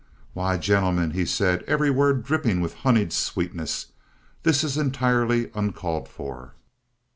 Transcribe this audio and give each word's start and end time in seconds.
"Why, 0.33 0.57
gentlemen," 0.57 1.27
said 1.27 1.59
he, 1.61 1.67
every 1.67 1.91
word 1.91 2.23
dripping 2.23 2.59
with 2.59 2.73
honeyed 2.77 3.13
sweetness, 3.13 3.91
"this 4.41 4.63
is 4.63 4.75
entirely 4.75 5.51
uncalled 5.53 6.09
for. 6.09 6.55